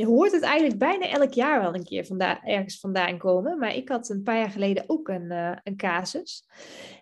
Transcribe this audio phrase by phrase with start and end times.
[0.00, 2.06] Je hoort het eigenlijk bijna elk jaar wel een keer
[2.44, 3.58] ergens vandaan komen.
[3.58, 6.48] Maar ik had een paar jaar geleden ook een, uh, een casus.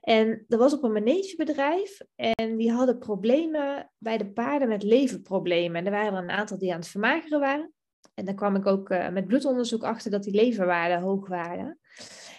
[0.01, 2.01] En dat was op een manegebedrijf.
[2.17, 5.77] En die hadden problemen bij de paarden met leverproblemen.
[5.77, 7.73] En er waren er een aantal die aan het vermageren waren.
[8.15, 11.79] En dan kwam ik ook uh, met bloedonderzoek achter dat die leverwaarden hoog waren.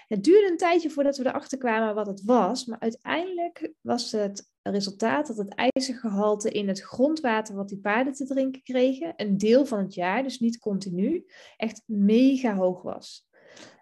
[0.07, 4.49] Het duurde een tijdje voordat we erachter kwamen wat het was, maar uiteindelijk was het
[4.71, 9.65] resultaat dat het ijzergehalte in het grondwater wat die paarden te drinken kregen, een deel
[9.65, 11.25] van het jaar, dus niet continu,
[11.57, 13.27] echt mega hoog was.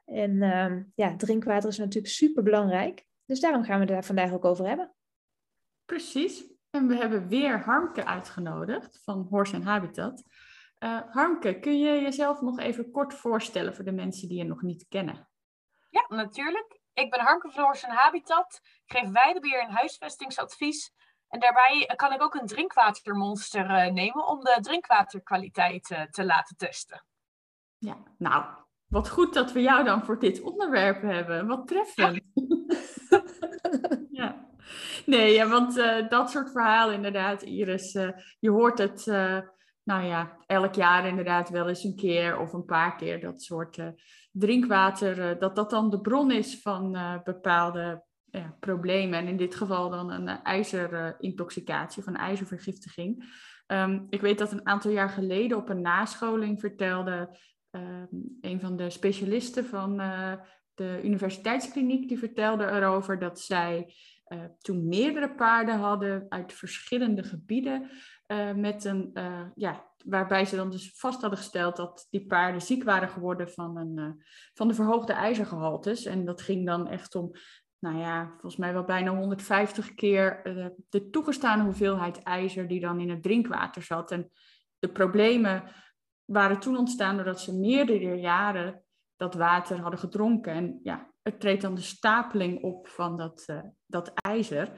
[0.06, 4.34] En uh, ja, drinkwater is natuurlijk super belangrijk, dus daarom gaan we het daar vandaag
[4.34, 4.94] ook over hebben.
[5.86, 6.56] Precies.
[6.70, 10.24] En we hebben weer Harmke uitgenodigd van Horse and Habitat.
[10.80, 14.62] Uh, Harmke, kun je jezelf nog even kort voorstellen voor de mensen die je nog
[14.62, 15.30] niet kennen?
[15.90, 16.77] Ja, natuurlijk.
[17.04, 18.62] Ik ben Harmke Floors en Habitat.
[18.86, 20.94] Ik geef weidebeheer en huisvestingsadvies.
[21.28, 26.58] En daarbij kan ik ook een drinkwatermonster uh, nemen om de drinkwaterkwaliteit uh, te laten
[26.58, 27.06] testen.
[27.78, 28.46] Ja, nou,
[28.88, 31.48] wat goed dat we jou dan voor dit onderwerp hebben.
[31.48, 32.22] Wat treffend.
[33.10, 33.24] Ja.
[34.22, 34.46] ja.
[35.06, 37.92] Nee, ja, want uh, dat soort verhalen inderdaad, Iris.
[38.40, 39.06] je hoort het
[39.84, 43.80] nou ja, elk jaar inderdaad wel eens een keer of een paar keer dat soort
[44.40, 48.06] drinkwater, uh, dat dat dan de bron is van uh, bepaalde
[48.60, 49.20] problemen.
[49.20, 53.24] En in dit geval dan een ijzerintoxicatie of een ijzervergiftiging.
[53.68, 57.38] Um, ik weet dat een aantal jaar geleden op een nascholing vertelde
[57.72, 59.98] um, een van de specialisten van
[60.74, 63.94] de universiteitskliniek, die vertelde erover dat zij
[64.58, 67.90] toen meerdere paarden hadden uit verschillende gebieden.
[68.56, 69.12] Met een,
[69.56, 73.78] ja, waarbij ze dan dus vast hadden gesteld dat die paarden ziek waren geworden van,
[73.78, 74.24] een, uh,
[74.54, 76.06] van de verhoogde ijzergehaltes.
[76.06, 77.32] En dat ging dan echt om,
[77.80, 80.42] nou ja, volgens mij wel bijna 150 keer
[80.90, 84.12] de toegestane hoeveelheid ijzer die dan in het drinkwater zat.
[84.12, 84.32] En
[84.80, 85.64] de problemen
[86.26, 88.84] waren toen ontstaan doordat ze meerdere jaren
[89.16, 90.54] dat water hadden gedronken.
[90.54, 93.46] En ja, het treedt dan de stapeling op van dat,
[93.86, 94.72] dat ijzer.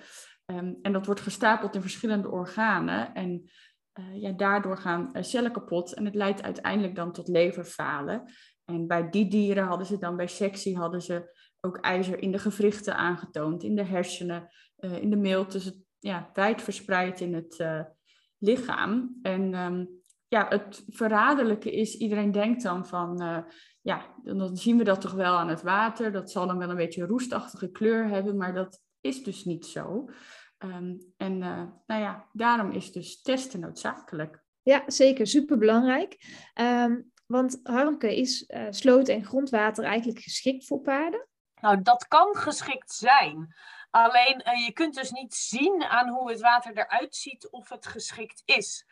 [0.46, 3.14] Um, en dat wordt gestapeld in verschillende organen.
[3.14, 3.50] En
[4.00, 5.94] uh, ja, daardoor gaan uh, cellen kapot.
[5.94, 8.24] En het leidt uiteindelijk dan tot leverfalen.
[8.66, 12.40] En bij die dieren hadden ze dan bij sectie hadden ze ook ijzer in de
[12.40, 14.50] gewrichten aangetoond, in de hersenen,
[14.80, 15.52] uh, in de milt.
[15.52, 17.66] Dus ja, wijd verspreid in het
[18.38, 19.20] lichaam.
[19.22, 19.90] En um,
[20.28, 23.46] ja, het verraderlijke is, iedereen denkt dan van,
[23.82, 26.12] ja, dan zien we dat toch wel aan het water.
[26.12, 30.10] Dat zal dan wel een beetje roestachtige kleur hebben, maar dat is dus niet zo.
[30.64, 34.44] Um, en uh, nou ja, daarom is dus testen noodzakelijk.
[34.62, 35.28] Ja, zeker.
[35.28, 36.26] Superbelangrijk.
[36.54, 41.28] Um, want Harmke, is uh, sloot- en grondwater eigenlijk geschikt voor paarden?
[41.62, 43.56] Nou, dat kan geschikt zijn.
[43.90, 47.86] Alleen uh, je kunt dus niet zien aan hoe het water eruit ziet of het
[47.86, 48.86] geschikt is.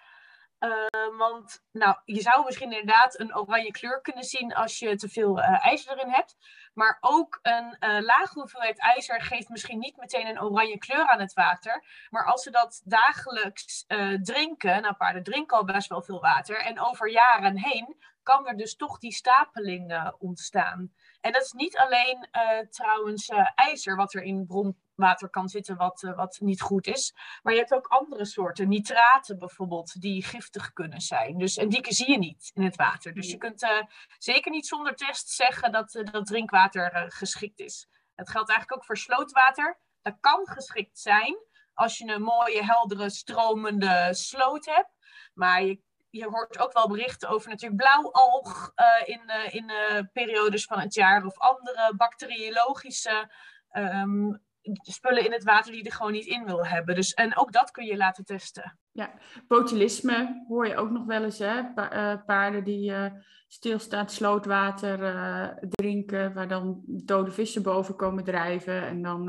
[0.60, 5.10] Uh, want nou, je zou misschien inderdaad een oranje kleur kunnen zien als je te
[5.10, 6.38] veel uh, ijzer erin hebt.
[6.74, 11.20] Maar ook een uh, lage hoeveelheid ijzer geeft misschien niet meteen een oranje kleur aan
[11.20, 11.84] het water.
[12.10, 13.86] Maar als ze dat dagelijks
[14.22, 16.60] drinken, nou paarden drinken al best wel veel water.
[16.60, 20.94] En over jaren heen kan er dus toch die stapeling ontstaan.
[21.22, 22.30] En dat is niet alleen
[22.70, 27.16] trouwens ijzer wat er in bron water kan zitten wat, uh, wat niet goed is.
[27.44, 31.38] Maar je hebt ook andere soorten, nitraten bijvoorbeeld, die giftig kunnen zijn.
[31.38, 33.14] Dus, en die zie je niet in het water.
[33.14, 33.82] Dus je kunt uh,
[34.18, 37.88] zeker niet zonder test zeggen dat, uh, dat drinkwater geschikt is.
[38.16, 39.80] Dat geldt eigenlijk ook voor slootwater.
[40.02, 41.38] Dat kan geschikt zijn
[41.74, 44.96] als je een mooie, heldere, stromende sloot hebt.
[45.34, 50.00] Maar je je hoort ook wel berichten over natuurlijk blauwalg uh, in, uh, in uh,
[50.14, 53.32] periodes van het jaar of andere bacteriologische
[53.72, 56.96] um, spullen in het water die je er gewoon niet in wil hebben.
[56.96, 58.80] Dus, en ook dat kun je laten testen.
[58.92, 59.14] Ja,
[59.48, 61.74] botulisme hoor je ook nog wel eens, hè?
[61.74, 63.06] Pa uh, paarden die uh,
[63.48, 68.88] stilstaand slootwater uh, drinken, waar dan dode vissen boven komen drijven.
[68.88, 69.24] En dan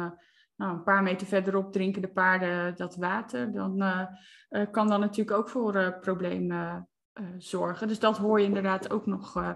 [0.56, 3.52] nou, een paar meter verderop drinken de paarden dat water.
[3.52, 3.78] Dan
[4.70, 6.88] kan dat natuurlijk ook voor problemen
[7.38, 7.88] zorgen.
[7.88, 9.54] Dus dat hoor je inderdaad ook nog,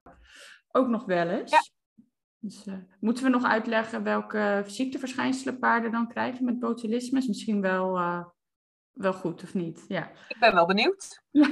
[0.71, 1.51] ook nog wel eens.
[1.51, 1.61] Ja.
[2.43, 7.19] Dus, uh, moeten we nog uitleggen welke ziekteverschijnselen paarden dan krijgen met botulisme?
[7.19, 8.25] Is misschien wel uh,
[8.93, 9.85] wel goed, of niet?
[9.89, 10.11] Ja.
[10.29, 11.23] Ik ben wel benieuwd.
[11.31, 11.49] Ja.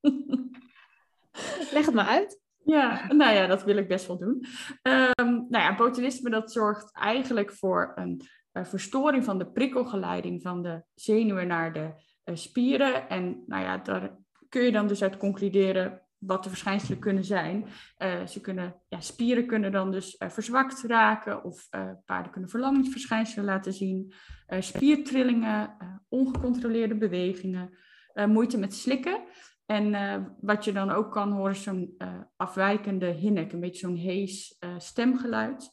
[1.74, 2.40] Leg het maar uit.
[2.64, 4.46] Ja, nou ja, dat wil ik best wel doen.
[4.82, 8.20] Um, nou ja, botulisme dat zorgt eigenlijk voor een
[8.52, 11.90] uh, verstoring van de prikkelgeleiding van de zenuwen naar de
[12.24, 13.08] uh, spieren.
[13.08, 14.16] En nou ja, daar
[14.48, 17.66] kun je dan dus uit concluderen wat de verschijnselen kunnen zijn.
[17.98, 21.68] Uh, ze kunnen, ja, spieren kunnen dan dus verzwakt raken of
[22.04, 24.12] paarden kunnen verlammingsverschijnselen laten zien.
[24.58, 25.76] spiertrillingen,
[26.08, 27.78] ongecontroleerde bewegingen,
[28.26, 29.20] moeite met slikken.
[29.66, 31.96] En wat je dan ook kan horen is zo'n
[32.36, 35.70] afwijkende hinnik, een beetje zo'n hees stemgeluid.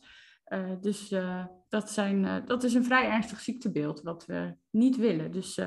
[0.81, 1.15] dus
[1.69, 5.31] dat, zijn, dat is een vrij ernstig ziektebeeld wat we niet willen.
[5.31, 5.59] Dus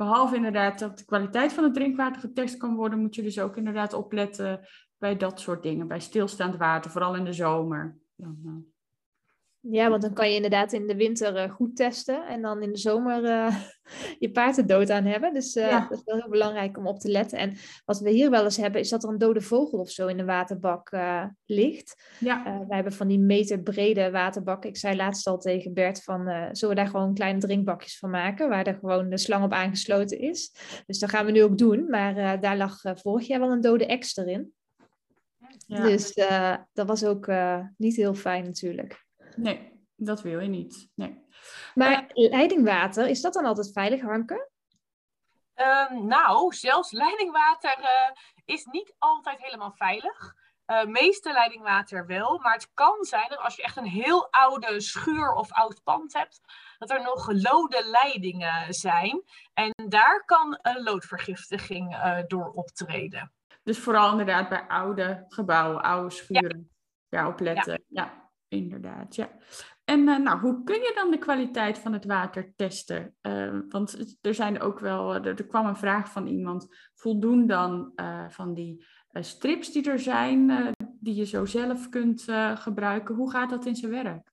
[0.00, 3.56] behalve inderdaad dat de kwaliteit van het drinkwater getest kan worden, moet je dus ook
[3.56, 4.60] inderdaad opletten
[4.98, 5.88] bij dat soort dingen.
[5.88, 7.96] Bij stilstaand water, vooral in de zomer.
[8.16, 8.66] Dan,
[9.62, 12.72] ja, want dan kan je inderdaad in de winter uh, goed testen en dan in
[12.72, 13.56] de zomer uh,
[14.18, 15.32] je paard er dood aan hebben.
[15.32, 15.86] Dus uh, ja.
[15.88, 17.38] dat is wel heel belangrijk om op te letten.
[17.38, 20.06] En wat we hier wel eens hebben, is dat er een dode vogel of zo
[20.06, 20.90] in de waterbak
[21.46, 22.16] ligt.
[22.18, 22.42] Ja.
[22.44, 24.70] wij hebben van die meter brede waterbakken.
[24.70, 28.48] Ik zei laatst al tegen Bert van, zullen we daar gewoon kleine drinkbakjes van maken,
[28.48, 30.54] waar er gewoon de slang op aangesloten is.
[30.86, 31.90] Dus dat gaan we nu ook doen.
[31.90, 34.52] Maar daar lag vorig jaar wel een dode ex erin.
[35.66, 35.82] Ja.
[35.82, 36.14] Dus
[36.72, 37.30] dat was ook
[37.76, 39.08] niet heel fijn natuurlijk.
[39.40, 40.90] Nee, dat wil je niet.
[40.94, 41.26] Nee.
[41.74, 44.50] Maar uh, leidingwater, is dat dan altijd veilig, Harmke?
[45.54, 48.10] Um, nou, zelfs leidingwater uh,
[48.44, 50.34] is niet altijd helemaal veilig.
[50.66, 54.80] Uh, meeste leidingwater wel, maar het kan zijn dat als je echt een heel oude
[54.80, 56.40] schuur of oud pand hebt,
[56.78, 59.22] dat er nog lode leidingen zijn.
[59.54, 63.32] En daar kan een loodvergiftiging uh, door optreden.
[63.62, 66.70] Dus vooral inderdaad bij oude gebouwen, oude schuren.
[67.08, 67.84] Ja, opletten.
[67.88, 68.04] Ja.
[68.04, 68.19] ja
[68.50, 69.30] inderdaad, ja.
[69.84, 73.14] En uh, nou, hoe kun je dan de kwaliteit van het water testen?
[73.22, 77.92] Uh, want er zijn ook wel, er, er, kwam een vraag van iemand, voldoen dan
[77.96, 82.24] uh, van die strips die er zijn, die je zo zelf kunt
[82.54, 83.14] gebruiken?
[83.14, 84.32] Hoe gaat dat in zijn werk?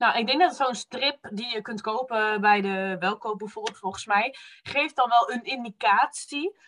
[0.00, 4.06] Nou, ik denk dat zo'n strip die je kunt kopen bij de welkoop bijvoorbeeld, volgens
[4.06, 6.58] mij, geeft dan wel een indicatie.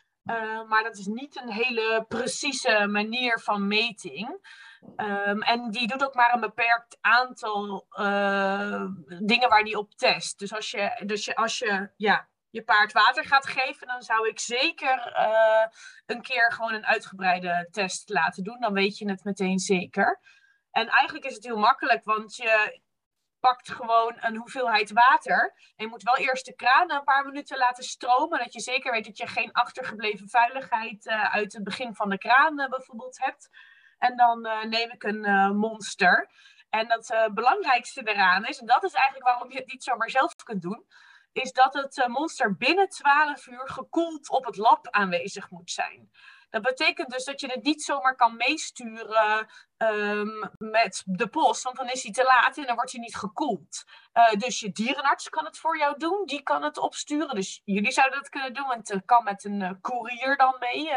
[0.68, 4.60] Maar dat is niet een hele precieze manier van meting.
[4.96, 8.84] Um, en die doet ook maar een beperkt aantal uh,
[9.20, 10.38] dingen waar die op test.
[10.38, 14.28] Dus als je, dus je, als je ja, je paard water gaat geven, dan zou
[14.28, 15.66] ik zeker uh,
[16.06, 18.60] een keer gewoon een uitgebreide test laten doen.
[18.60, 20.20] Dan weet je het meteen zeker.
[20.70, 22.80] En eigenlijk is het heel makkelijk, want je
[23.42, 25.54] pakt gewoon een hoeveelheid water.
[25.76, 28.38] En je moet wel eerst de kraan een paar minuten laten stromen.
[28.38, 32.18] Dat je zeker weet dat je geen achtergebleven vuiligheid uh, uit het begin van de
[32.18, 33.48] kraan bijvoorbeeld hebt.
[33.98, 36.30] En dan uh, neem ik een monster.
[36.70, 40.34] En uh, belangrijkste eraan is, en dat is eigenlijk waarom je het niet zomaar zelf
[40.34, 40.86] kunt doen,
[41.32, 46.10] is dat het monster binnen 12 uur gekoeld op het lab aanwezig moet zijn.
[46.52, 51.76] Dat betekent dus dat je het niet zomaar kan meesturen um, met de post, want
[51.76, 53.84] dan is hij te laat en dan wordt hij niet gekoeld.
[54.14, 57.34] Uh, dus je dierenarts kan het voor jou doen, die kan het opsturen.
[57.34, 60.88] Dus jullie zouden dat kunnen doen, want het kan met een uh, dan mee.
[60.88, 60.96] Uh,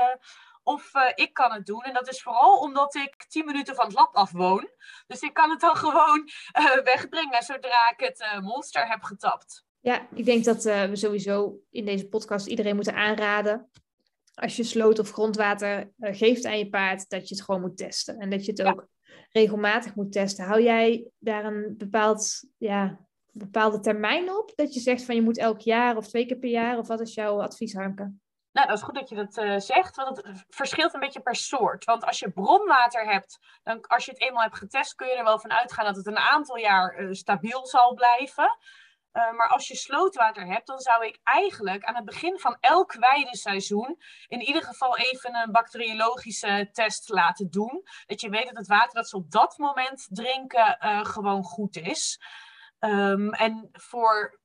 [0.63, 1.81] of ik kan het doen.
[1.81, 4.69] En dat is vooral omdat ik 10 minuten van het lab af woon.
[5.07, 6.29] Dus ik kan het dan gewoon
[6.83, 9.65] wegbrengen zodra ik het monster heb getapt.
[9.79, 13.69] Ja, ik denk dat we sowieso in deze podcast iedereen moeten aanraden.
[14.35, 18.17] Als je sloot of grondwater geeft aan je paard, dat je het gewoon moet testen.
[18.17, 18.69] En dat je het ja.
[18.69, 18.87] ook
[19.31, 20.45] regelmatig moet testen.
[20.45, 22.99] Hou jij daar een bepaald, ja,
[23.31, 24.51] bepaalde termijn op?
[24.55, 26.77] Dat je zegt van je moet elk jaar of twee keer per jaar?
[26.77, 28.13] Of wat is jouw advies, Harmke?
[28.51, 31.35] Nou, dat is goed dat je dat uh, zegt, want het verschilt een beetje per
[31.35, 31.85] soort.
[31.85, 35.23] Want als je bronwater hebt, dan als je het eenmaal hebt getest, kun je er
[35.23, 38.57] wel van uitgaan dat het een aantal jaar uh, stabiel zal blijven.
[39.15, 42.93] Uh, maar als je slootwater hebt, dan zou ik eigenlijk aan het begin van elk
[42.93, 47.83] weideseizoen in ieder geval even een bacteriologische test laten doen.
[48.05, 52.21] Dat je weet dat het water dat ze op dat moment drinken gewoon goed is.
[52.79, 54.39] Um, en voor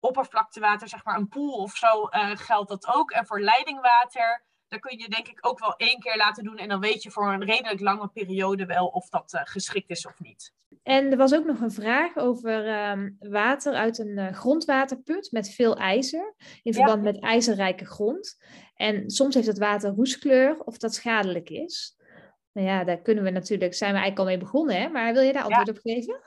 [0.00, 3.10] oppervlaktewater, zeg maar een pool of zo, geldt dat ook.
[3.10, 6.56] En voor leidingwater, daar kun je denk ik ook wel één keer laten doen.
[6.56, 10.20] En dan weet je voor een redelijk lange periode wel of dat geschikt is of
[10.20, 10.53] niet.
[10.84, 15.50] En er was ook nog een vraag over um, water uit een uh, grondwaterput met
[15.50, 16.34] veel ijzer.
[16.62, 17.10] In verband ja.
[17.10, 18.36] met ijzerrijke grond.
[18.74, 21.96] En soms heeft het water roeskleur of dat schadelijk is.
[22.52, 24.88] Nou ja, daar kunnen we natuurlijk, zijn we eigenlijk al mee begonnen, hè?
[24.88, 25.72] maar wil je daar antwoord ja.
[25.72, 26.20] op geven?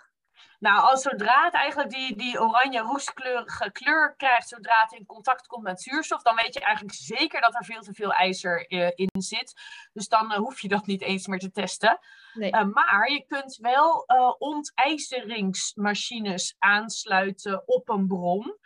[0.60, 5.48] Nou, als zodra het eigenlijk die, die oranje roestkleurige kleur krijgt, zodra het in contact
[5.48, 8.92] komt met zuurstof, dan weet je eigenlijk zeker dat er veel te veel ijzer uh,
[8.96, 9.54] in zit.
[9.94, 12.00] Dus dan uh, hoef je dat niet eens meer te testen.
[12.34, 12.52] Nee.
[12.52, 14.06] Uh, maar je kunt wel
[14.38, 18.58] ontijzeringsmachines aansluiten op een bron.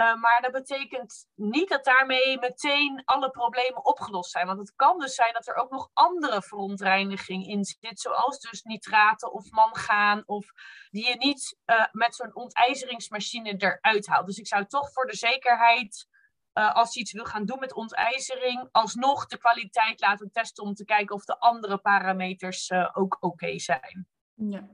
[0.00, 4.46] Uh, maar dat betekent niet dat daarmee meteen alle problemen opgelost zijn.
[4.46, 8.00] Want het kan dus zijn dat er ook nog andere verontreiniging in zit.
[8.00, 10.22] Zoals dus nitraten of mangaan.
[10.26, 10.46] Of
[10.90, 14.26] die je niet uh, met zo'n ontijzeringsmachine eruit haalt.
[14.26, 16.08] Dus ik zou toch voor de zekerheid
[16.54, 20.74] uh, als je iets wil gaan doen met ontijzering, alsnog de kwaliteit laten testen om
[20.74, 24.06] te kijken of de andere parameters ook oké zijn.
[24.34, 24.68] Ja.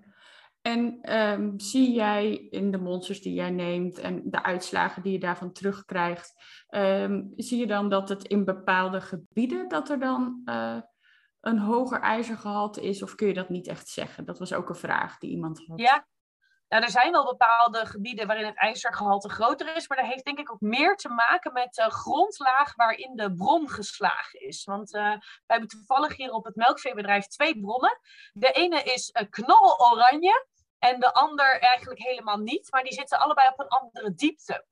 [0.66, 5.18] En um, zie jij in de monsters die jij neemt en de uitslagen die je
[5.18, 6.34] daarvan terugkrijgt,
[6.68, 10.80] um, zie je dan dat het in bepaalde gebieden dat er dan uh,
[11.40, 14.24] een hoger ijzergehalte is, of kun je dat niet echt zeggen?
[14.24, 15.80] Dat was ook een vraag die iemand had.
[15.80, 16.06] Ja,
[16.68, 20.38] nou, er zijn wel bepaalde gebieden waarin het ijzergehalte groter is, maar dat heeft denk
[20.38, 24.64] ik ook meer te maken met de grondlaag waarin de bron geslagen is.
[24.64, 27.98] Want uh, wij hebben toevallig hier op het melkveebedrijf twee bronnen.
[28.32, 30.46] De ene is uh, knaloranje
[30.88, 34.66] en de ander eigenlijk helemaal niet, maar die zitten allebei op een andere diepte.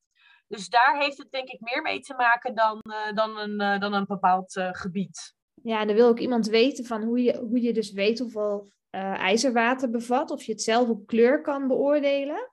[0.48, 3.92] Dus daar heeft het denk ik meer mee te maken dan, uh, dan, een, dan
[3.92, 5.34] een bepaald gebied.
[5.62, 8.70] Ja, en dan wil ook iemand weten van hoe je, hoe je dus weet hoeveel
[9.16, 12.50] ijzerwater bevat, of je het zelf op kleur kan beoordelen.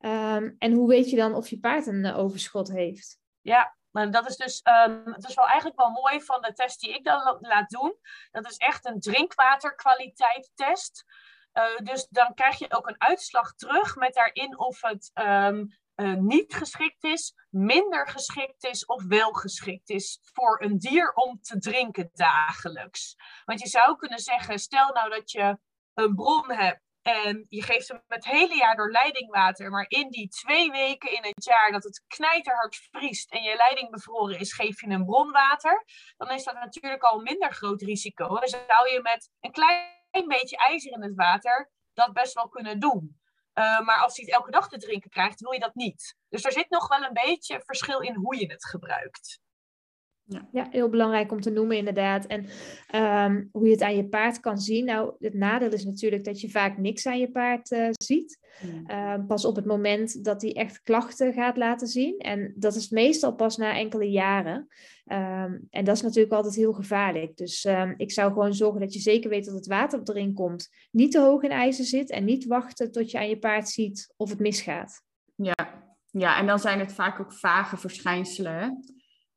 [0.00, 3.18] Um, en hoe weet je dan of je paard een overschot heeft?
[3.40, 6.80] Ja, maar dat is dus um, het is wel eigenlijk wel mooi van de test
[6.80, 7.96] die ik dan laat doen.
[8.30, 11.04] Dat is echt een drinkwaterkwaliteittest.
[11.06, 11.12] Uh,
[11.82, 16.54] dus dan krijg je ook een uitslag terug met daarin of het um, uh, niet
[16.54, 22.10] geschikt is, minder geschikt is of wel geschikt is voor een dier om te drinken
[22.12, 23.16] dagelijks.
[23.44, 25.58] Want je zou kunnen zeggen, stel nou dat je
[25.94, 30.28] een bron hebt en je geeft hem het hele jaar door leidingwater, maar in die
[30.28, 34.80] twee weken in het jaar dat het knijterhard vriest en je leiding bevroren is, geef
[34.80, 35.84] je een bronwater,
[36.16, 38.26] dan is dat natuurlijk al een minder groot risico.
[38.26, 39.52] Dan zou je met een
[40.10, 43.18] klein beetje ijzer in het water dat best wel kunnen doen.
[43.54, 46.16] Uh, maar als hij het elke dag te drinken krijgt, wil je dat niet.
[46.28, 49.40] Dus er zit nog wel een beetje verschil in hoe je het gebruikt.
[50.30, 50.48] Ja.
[50.52, 52.26] ja, heel belangrijk om te noemen inderdaad.
[52.26, 52.46] En
[53.26, 54.84] um, hoe je het aan je paard kan zien.
[54.84, 58.38] Nou, het nadeel is natuurlijk dat je vaak niks aan je paard uh, ziet.
[58.62, 58.90] Mm.
[58.90, 62.18] Uh, pas op het moment dat hij echt klachten gaat laten zien.
[62.18, 64.68] En dat is meestal pas na enkele jaren.
[65.06, 67.36] Um, en dat is natuurlijk altijd heel gevaarlijk.
[67.36, 70.68] Dus um, ik zou gewoon zorgen dat je zeker weet dat het water erin komt.
[70.90, 72.10] Niet te hoog in ijzer zit.
[72.10, 75.02] En niet wachten tot je aan je paard ziet of het misgaat.
[75.34, 78.84] Ja, ja en dan zijn het vaak ook vage verschijnselen.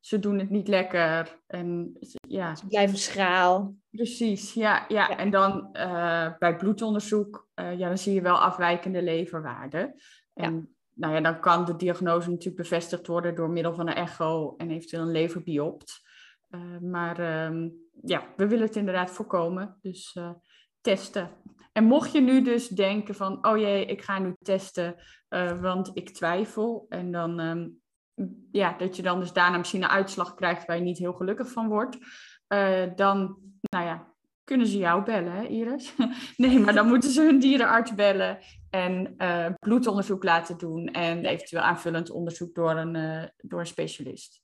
[0.04, 1.40] Ze doen het niet lekker.
[1.46, 1.96] En,
[2.28, 2.54] ja.
[2.54, 3.74] Ze blijven schraal.
[3.90, 4.84] Precies, ja.
[4.88, 5.08] ja.
[5.08, 5.16] ja.
[5.16, 9.94] En dan uh, bij bloedonderzoek, uh, ja, dan zie je wel afwijkende leverwaarden.
[10.34, 10.62] En ja.
[10.94, 14.70] nou ja, dan kan de diagnose natuurlijk bevestigd worden door middel van een echo en
[14.70, 16.00] eventueel een leverbiopt.
[16.50, 19.78] Uh, maar um, ja, we willen het inderdaad voorkomen.
[19.80, 20.18] Dus
[20.80, 21.30] testen.
[21.72, 24.94] En mocht je nu dus denken van, oh jee, ik ga nu testen,
[25.60, 26.86] want ik twijfel.
[26.88, 27.82] En dan um,
[28.50, 31.52] ja, dat je dan dus daarna misschien een uitslag krijgt waar je niet heel gelukkig
[31.52, 31.98] van wordt.
[32.48, 35.94] Uh, dan, nou ja, kunnen ze jou bellen, hè, Iris?
[36.36, 38.38] nee, maar dan moeten ze hun dierenarts bellen
[38.70, 44.42] en uh, bloedonderzoek laten doen en eventueel aanvullend onderzoek door een, uh, door een specialist.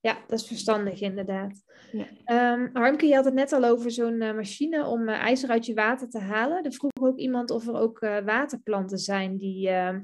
[0.00, 1.62] Ja, dat is verstandig inderdaad.
[1.92, 2.52] Ja.
[2.52, 6.08] Um, Harmke, je had het net al over zo'n machine om ijzer uit je water
[6.08, 6.64] te halen.
[6.64, 10.00] Er vroeg ook iemand of er ook waterplanten zijn die ehm,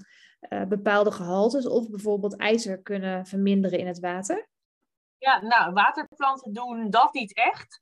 [0.49, 4.49] uh, bepaalde gehaltes of bijvoorbeeld ijzer kunnen verminderen in het water?
[5.19, 7.81] Ja, nou, waterplanten doen dat niet echt.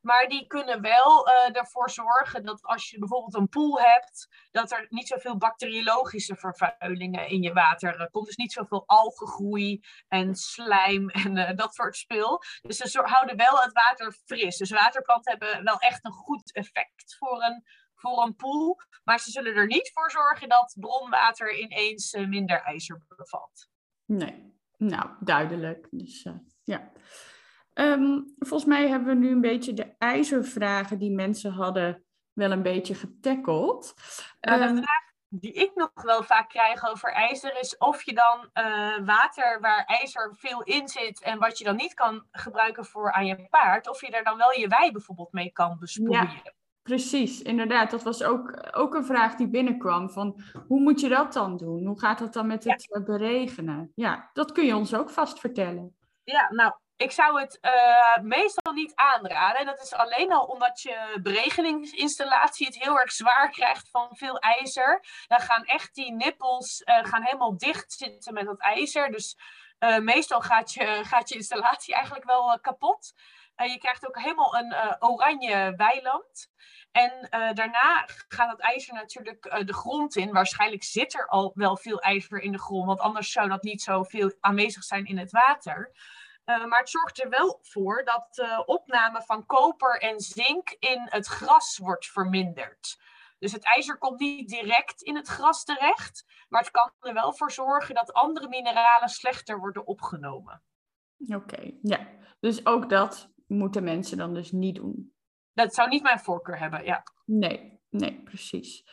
[0.00, 4.72] Maar die kunnen wel uh, ervoor zorgen dat als je bijvoorbeeld een pool hebt, dat
[4.72, 8.26] er niet zoveel bacteriologische vervuilingen in je water uh, komt.
[8.26, 12.42] Dus niet zoveel algengroei en slijm en dat soort spul.
[12.62, 14.56] Dus ze houden wel het water fris.
[14.56, 17.64] Dus waterplanten hebben wel echt een goed effect voor een
[18.00, 18.80] voor een pool.
[19.04, 23.68] Maar ze zullen er niet voor zorgen dat bronwater ineens uh, minder ijzer bevat.
[24.04, 25.86] Nee, nou duidelijk.
[25.90, 26.92] Dus uh, ja.
[27.74, 32.62] Um, volgens mij hebben we nu een beetje de ijzervragen die mensen hadden wel een
[32.62, 33.94] beetje getackeld.
[34.40, 38.14] Nou, um, de vraag die ik nog wel vaak krijg over ijzer is of je
[38.14, 42.84] dan uh, water waar ijzer veel in zit en wat je dan niet kan gebruiken
[42.84, 46.42] voor aan je paard, of je er dan wel je wei bijvoorbeeld mee kan besproeien.
[46.44, 46.52] Ja.
[46.90, 47.90] Precies, inderdaad.
[47.90, 50.10] Dat was ook, ook een vraag die binnenkwam.
[50.10, 51.86] Van hoe moet je dat dan doen?
[51.86, 53.00] Hoe gaat dat dan met het ja.
[53.00, 53.92] beregenen?
[53.94, 55.96] Ja, dat kun je ons ook vast vertellen.
[56.24, 59.66] Ja, nou, ik zou het uh, meestal niet aanraden.
[59.66, 65.04] Dat is alleen al omdat je beregeningsinstallatie het heel erg zwaar krijgt van veel ijzer.
[65.26, 69.10] Dan gaan echt die nippels uh, gaan helemaal dicht zitten met dat ijzer.
[69.10, 69.36] Dus
[69.84, 73.12] Uh, meestal gaat je, gaat je installatie eigenlijk wel kapot.
[73.56, 76.50] Je krijgt ook helemaal een oranje weiland.
[76.90, 80.32] En daarna gaat het ijzer natuurlijk de grond in.
[80.32, 83.82] Waarschijnlijk zit er al wel veel ijzer in de grond, want anders zou dat niet
[83.82, 85.92] zo veel aanwezig zijn in het water.
[86.44, 91.26] Maar het zorgt er wel voor dat de opname van koper en zink in het
[91.26, 93.00] gras wordt verminderd.
[93.38, 97.32] Dus het ijzer komt niet direct in het gras terecht, maar het kan er wel
[97.32, 100.62] voor zorgen dat andere mineralen slechter worden opgenomen.
[101.28, 102.06] Oké, ja.
[102.40, 105.14] Dus ook dat moeten mensen dan dus niet doen.
[105.52, 107.02] Dat zou niet mijn voorkeur hebben, ja.
[107.24, 108.84] Nee, nee, precies.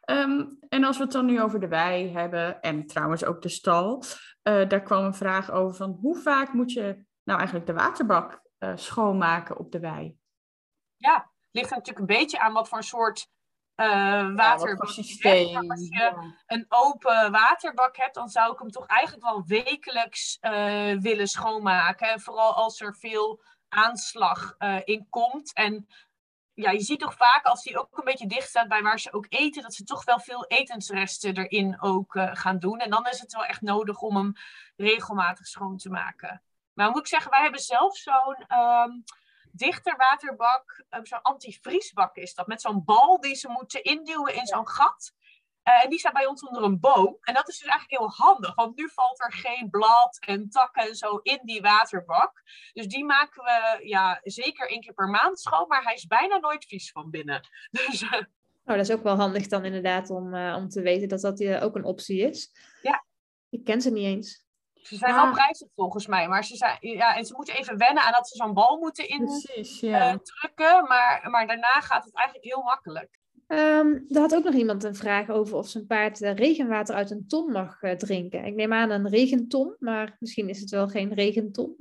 [0.00, 3.48] Ehm, en als we het dan nu over de wei hebben, en trouwens ook de
[3.48, 4.02] stal,
[4.42, 8.42] uh, daar kwam een vraag over van hoe vaak moet je nou eigenlijk de waterbak
[8.58, 10.16] uh, schoonmaken op de wei?
[10.96, 13.28] Ja, ligt er natuurlijk een beetje aan wat voor een soort
[13.76, 14.86] uh, waterbak.
[14.86, 14.96] Als
[15.88, 20.38] je een open waterbak hebt, dan zou ik hem toch eigenlijk wel wekelijks
[21.00, 22.08] willen schoonmaken.
[22.08, 24.54] En vooral als er veel aanslag
[24.84, 25.54] in komt.
[25.54, 25.86] En
[26.56, 29.12] ja, je ziet toch vaak als die ook een beetje dicht staat bij waar ze
[29.12, 32.78] ook eten, dat ze toch wel veel etensresten erin ook uh, gaan doen.
[32.78, 34.32] En dan is het wel echt nodig om hem
[34.76, 36.42] regelmatig schoon te maken.
[36.72, 39.04] Maar moet ik zeggen, wij hebben zelf zo'n um,
[39.52, 44.46] dichter waterbak, um, zo'n antivriesbak is dat, met zo'n bal die ze moeten induwen in
[44.46, 45.14] zo'n gat.
[45.68, 47.16] Uh, en die staat bij ons onder een boom.
[47.20, 50.88] En dat is dus eigenlijk heel handig, want nu valt er geen blad en takken
[50.88, 52.42] en zo in die waterbak.
[52.72, 56.36] Dus die maken we ja, zeker één keer per maand schoon, maar hij is bijna
[56.36, 57.48] nooit vies van binnen.
[57.70, 58.12] Dus, uh...
[58.64, 61.44] Oh, dat is ook wel handig dan inderdaad om, uh, om te weten dat dat
[61.62, 62.50] ook een optie is.
[62.82, 63.04] Ja.
[63.50, 64.46] Ik ken ze niet eens.
[64.74, 68.02] Ze zijn wel prijzig volgens mij, maar ze, zijn, ja, en ze moeten even wennen
[68.02, 69.88] aan dat ze zo'n bal moeten indrukken.
[69.88, 70.20] ja.
[70.82, 73.18] maar, maar daarna gaat het eigenlijk heel makkelijk.
[73.48, 77.10] Um, er had ook nog iemand een vraag over of zijn paard uh, regenwater uit
[77.10, 78.44] een ton mag uh, drinken.
[78.44, 81.76] Ik neem aan een regenton, maar misschien is het wel geen regenton.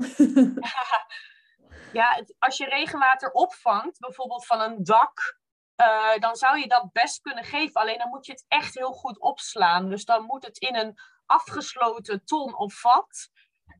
[1.93, 5.39] ja, als je regenwater opvangt, bijvoorbeeld van een dak,
[5.81, 7.81] uh, dan zou je dat best kunnen geven.
[7.81, 9.89] Alleen dan moet je het echt heel goed opslaan.
[9.89, 10.93] Dus dan moet het in een
[11.25, 13.29] afgesloten ton of vat.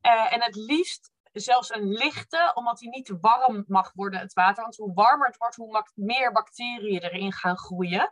[0.01, 4.63] en het liefst zelfs een lichte, omdat hij niet warm mag worden, het water.
[4.63, 8.09] Want hoe warmer het wordt, hoe meer bacteriën erin gaan groeien.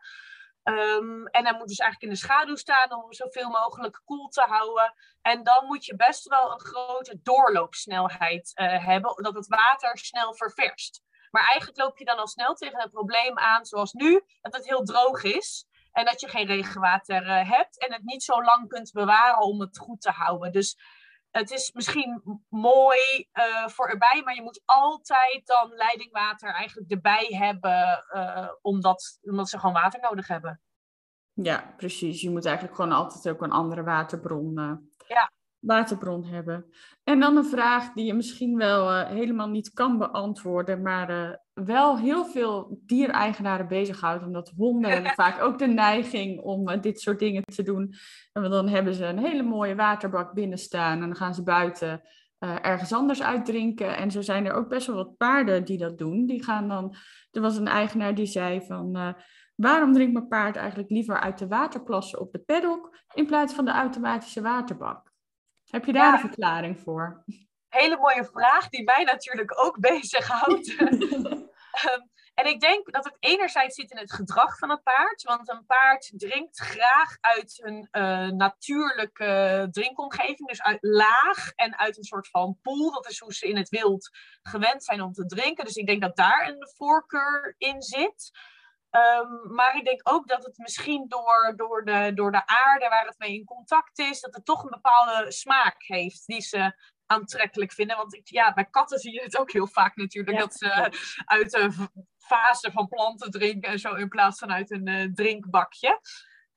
[0.64, 4.42] Um, en hij moet dus eigenlijk in de schaduw staan om zoveel mogelijk koel te
[4.42, 4.94] houden.
[5.22, 10.36] En dan moet je best wel een grote doorloopsnelheid uh, hebben, dat het water snel
[10.36, 11.02] ververst.
[11.32, 14.66] Maar eigenlijk loop je dan al snel tegen het probleem aan, zoals nu, dat het
[14.66, 15.68] heel droog is.
[15.92, 19.60] En dat je geen regenwater uh, hebt en het niet zo lang kunt bewaren om
[19.60, 20.52] het goed te houden.
[20.52, 20.78] Dus
[21.34, 27.28] het is misschien mooi uh, voor erbij, maar je moet altijd dan leidingwater eigenlijk erbij
[27.30, 30.62] hebben, uh, omdat, omdat ze gewoon water nodig hebben.
[31.34, 32.22] Ja, precies.
[32.22, 34.74] Je moet eigenlijk gewoon altijd ook een andere waterbron, uh,
[35.08, 35.32] ja.
[35.64, 36.66] Waterbron hebben.
[37.04, 42.26] En dan een vraag die je misschien wel helemaal niet kan beantwoorden, maar wel heel
[42.26, 47.44] veel diereigenaren bezighoudt, omdat honden hebben vaak ook de neiging om uh, dit soort dingen
[47.44, 47.94] te doen.
[48.34, 52.02] En dan hebben ze een hele mooie waterbak binnen staan en dan gaan ze buiten
[52.62, 53.98] ergens anders uitdrinken.
[53.98, 56.26] En zo zijn er ook best wel wat paarden die dat doen.
[56.26, 56.96] Die gaan dan,
[57.32, 59.16] er was een eigenaar die zei van,
[59.56, 63.66] waarom drinkt mijn paard eigenlijk liever uit de waterplassen op de paddock in plaats van
[63.66, 65.13] de automatische waterbak?
[65.74, 66.14] Heb je daar ja.
[66.14, 67.24] een verklaring voor?
[67.74, 70.80] hele mooie vraag die mij natuurlijk ook bezighoudt.
[70.80, 71.52] um,
[72.40, 75.24] en ik denk dat het enerzijds zit in het gedrag van een paard.
[75.24, 80.48] Want een paard drinkt graag uit een uh, natuurlijke drinkomgeving.
[80.48, 82.92] Dus uit laag en uit een soort van pool.
[82.92, 84.10] Dat is hoe ze in het wild
[84.42, 85.66] gewend zijn om te drinken.
[85.66, 88.32] Dus ik denk dat daar een voorkeur in zit.
[88.96, 93.06] Um, maar ik denk ook dat het misschien door, door, de, door de aarde waar
[93.06, 96.74] het mee in contact is, dat het toch een bepaalde smaak heeft die ze
[97.06, 97.98] aantrekkelijk vinden.
[97.98, 100.38] Want ja, bij katten zie je het ook heel vaak natuurlijk.
[100.38, 100.92] Dat ze
[101.26, 101.74] uit een
[102.18, 106.00] fase van planten drinken en zo in plaats van uit een uh, drinkbakje.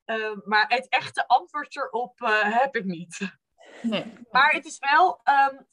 [0.06, 3.38] Uh, maar het echte antwoord erop uh, heb ik niet.
[3.82, 4.12] Nee.
[4.30, 5.66] Maar het is wel um,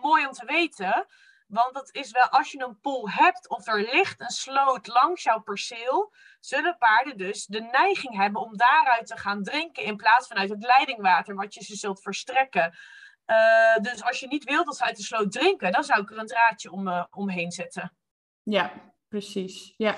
[0.00, 1.06] mooi om te weten.
[1.46, 5.22] Want dat is wel, als je een pool hebt of er ligt een sloot langs
[5.22, 10.26] jouw perceel, zullen paarden dus de neiging hebben om daaruit te gaan drinken in plaats
[10.26, 12.74] van uit het leidingwater wat je ze zult verstrekken.
[13.26, 16.10] Uh, dus als je niet wilt dat ze uit de sloot drinken, dan zou ik
[16.10, 17.96] er een draadje om, uh, omheen zetten.
[18.42, 18.72] Ja,
[19.08, 19.74] precies.
[19.76, 19.96] Ja,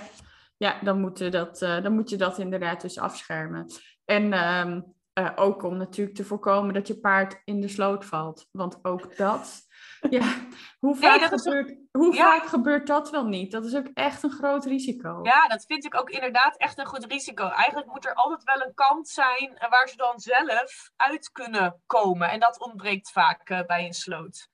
[0.57, 3.67] ja dan, moet dat, uh, dan moet je dat inderdaad dus afschermen.
[4.05, 4.97] En um,
[5.35, 8.49] ook om natuurlijk te voorkomen dat je paard in de sloot valt.
[8.51, 9.67] Want ook dat
[10.11, 10.35] Ja,
[10.79, 13.53] hoe, vaak, gebeurt, hoe vaak gebeurt dat wel niet?
[13.53, 15.21] Dat is ook echt een groot risico.
[15.23, 17.49] Ja, dat vind ik ook inderdaad echt een goed risico.
[17.49, 22.31] Eigenlijk moet er altijd wel een kant zijn waar ze dan zelf uit kunnen komen.
[22.31, 24.49] En dat ontbreekt vaak uh, bij een sloot.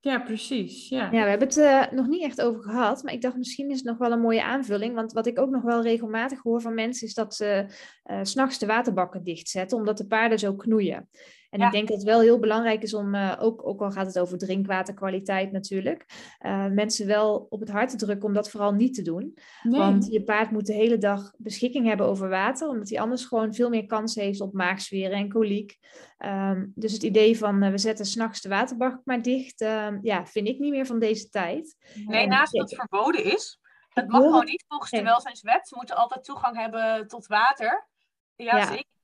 [0.00, 0.88] Ja, precies.
[0.88, 1.08] Ja.
[1.12, 3.76] ja, we hebben het uh, nog niet echt over gehad, maar ik dacht misschien is
[3.76, 4.94] het nog wel een mooie aanvulling.
[4.94, 7.66] Want wat ik ook nog wel regelmatig hoor van mensen is dat ze
[8.04, 11.08] uh, s'nachts de waterbakken dichtzetten, omdat de paarden zo knoeien.
[11.50, 14.06] En ik denk dat het wel heel belangrijk is om, uh, ook, ook al gaat
[14.06, 16.04] het over drinkwaterkwaliteit natuurlijk,
[16.46, 19.38] uh, mensen wel op het hart te drukken om dat vooral niet te doen.
[19.62, 19.80] Nee.
[19.80, 23.54] Want je paard moet de hele dag beschikking hebben over water, omdat hij anders gewoon
[23.54, 25.78] veel meer kans heeft op maagzweren en koliek.
[26.18, 30.26] Um, dus het idee van uh, we zetten s'nachts de waterbak maar dicht, ehm, ja,
[30.26, 31.76] vind ik niet meer van deze tijd.
[32.06, 35.68] Nee, en, naast dat het verboden is, het mag gewoon niet volgens de welzijnswet.
[35.68, 37.88] Ze moeten altijd toegang hebben tot water.
[38.36, 38.66] Ja, ja.
[38.66, 38.97] zeker.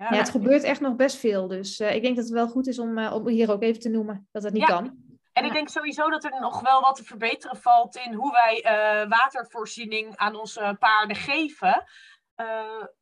[0.00, 1.48] Ja, ja, het gebeurt echt nog best veel.
[1.48, 3.80] Dus uh, ik denk dat het wel goed is om, uh, om hier ook even
[3.80, 4.68] te noemen dat het niet ja.
[4.68, 5.08] kan.
[5.32, 8.64] En ik denk sowieso dat er nog wel wat te verbeteren valt in hoe wij
[8.64, 11.84] uh, watervoorziening aan onze paarden geven.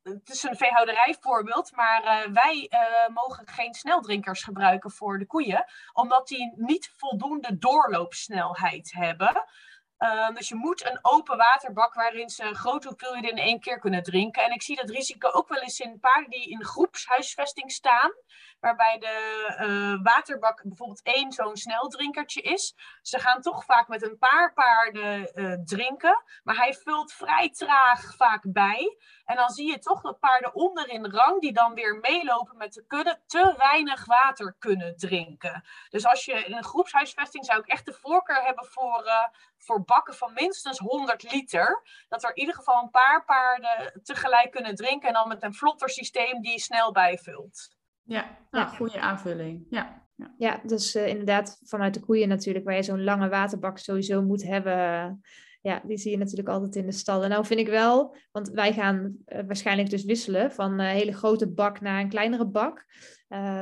[0.03, 2.71] het is een veehouderijvoorbeeld, maar wij
[3.13, 9.43] mogen geen sneldrinkers gebruiken voor de koeien, omdat die niet voldoende doorloopsnelheid hebben.
[9.99, 14.03] Uh, dus je moet een open waterbak waarin ze grote hoeveelheden in één keer kunnen
[14.03, 14.43] drinken.
[14.43, 18.11] En ik zie dat risico ook wel eens in paarden die in groepshuisvesting staan.
[18.59, 22.75] Waarbij de uh, waterbak bijvoorbeeld één zo'n sneldrinkertje is.
[23.01, 26.23] Ze gaan toch vaak met een paar paarden uh, drinken.
[26.43, 28.97] Maar hij vult vrij traag vaak bij.
[29.25, 32.73] En dan zie je toch dat paarden onder in rang, die dan weer meelopen met
[32.73, 35.63] de kudde, te weinig water kunnen drinken.
[35.89, 39.83] Dus als je in een groepshuisvesting zou ik echt de voorkeur hebben voor, uh, voor
[39.83, 41.83] bakken van minstens 100 liter.
[42.09, 45.07] Dat er in ieder geval een paar paarden tegelijk kunnen drinken.
[45.07, 47.77] En dan met een vlotter systeem die snel bijvult.
[48.09, 49.65] Ja, nou, goede aanvulling.
[49.69, 50.07] Ja.
[50.15, 54.21] Ja, ja dus uh, inderdaad vanuit de koeien natuurlijk, waar je zo'n lange waterbak sowieso
[54.21, 55.21] moet hebben
[55.61, 57.29] ja, die zie je natuurlijk altijd in de stallen.
[57.29, 61.47] Nou vind ik wel, want wij gaan uh, waarschijnlijk dus wisselen van een hele grote
[61.47, 62.85] bak naar een kleinere bak.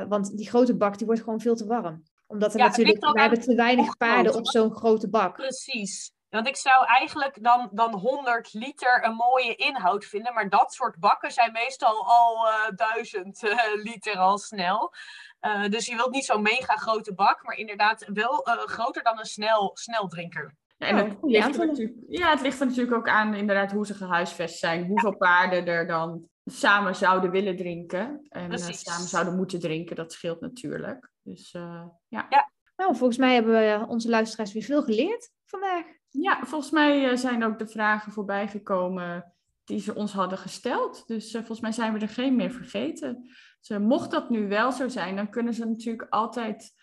[0.08, 2.02] Want die grote bak die wordt gewoon veel te warm.
[2.26, 5.36] Omdat er ja, natuurlijk, we hebben te weinig paarden op zo'n grote bak.
[5.36, 6.12] Precies.
[6.30, 10.34] Want ik zou eigenlijk dan, dan 100 liter een mooie inhoud vinden.
[10.34, 14.92] Maar dat soort bakken zijn meestal al uh, 1000 uh, liter al snel.
[15.40, 19.18] Uh, dus je wilt niet zo'n mega grote bak, maar inderdaad wel uh, groter dan
[19.18, 20.54] een snel, sneldrinker.
[20.76, 23.72] Ja, en het, oh, ligt er natuurlijk, ja, het ligt er natuurlijk ook aan inderdaad
[23.72, 24.86] hoe ze gehuisvest zijn.
[24.86, 28.26] Hoeveel paarden er dan samen zouden willen drinken.
[28.28, 29.96] En uh, samen zouden moeten drinken.
[29.96, 31.10] Dat scheelt natuurlijk.
[31.22, 32.26] Dus uh, ja.
[32.28, 32.50] ja.
[32.76, 35.84] Nou, volgens mij hebben we onze luisteraars weer veel geleerd vandaag.
[36.10, 39.32] Ja, volgens mij zijn ook de vragen voorbij gekomen
[39.64, 41.06] die ze ons hadden gesteld.
[41.06, 43.28] Dus volgens mij zijn we er geen meer vergeten.
[43.60, 46.76] Dus mocht dat nu wel zo zijn, dan kunnen ze natuurlijk altijd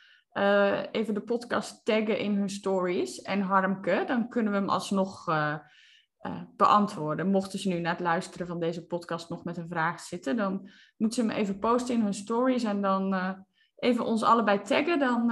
[0.91, 5.25] even de podcast taggen in hun stories en Harmke, dan kunnen we hem alsnog
[6.55, 7.31] beantwoorden.
[7.31, 10.69] Mochten ze nu na het luisteren van deze podcast nog met een vraag zitten, dan
[10.97, 13.15] moeten ze hem even posten in hun stories en dan
[13.75, 14.99] even ons allebei taggen.
[14.99, 15.27] Dan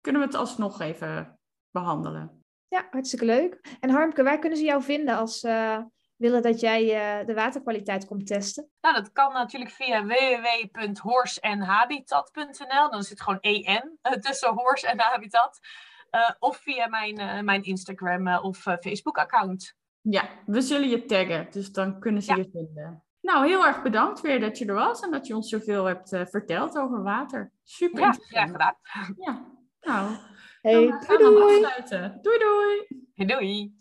[0.00, 1.38] kunnen we het alsnog even
[1.70, 2.37] behandelen.
[2.68, 3.76] Ja, hartstikke leuk.
[3.80, 5.44] En Harmke, waar kunnen ze jou vinden als
[6.18, 8.70] willen dat jij uh, de waterkwaliteit komt testen?
[8.80, 12.90] Nou, dat kan natuurlijk via www.horsenhabitat.nl.
[12.90, 15.58] Dan zit gewoon EN uh, tussen horse en habitat.
[16.10, 19.76] Uh, of via mijn, mijn Instagram of Facebook-account.
[20.00, 22.36] Ja, we zullen je taggen, dus dan kunnen ze ja.
[22.36, 23.02] je vinden.
[23.20, 26.08] Nou, heel erg bedankt weer dat je er was en dat je ons zoveel hebt
[26.08, 27.52] verteld over water.
[27.62, 28.76] Super ja, graag gedaan.
[29.16, 29.44] Ja,
[29.80, 30.16] nou,
[30.62, 32.18] hey, dan gaan we afsluiten.
[32.22, 33.26] Doei doei!
[33.26, 33.77] Doei!